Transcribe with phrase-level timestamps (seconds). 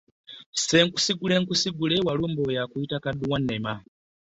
[0.65, 3.73] Senkusigule nkusigule walulumba oyo akuyita kaddu wanema.